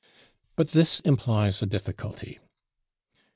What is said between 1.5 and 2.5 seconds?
a difficulty.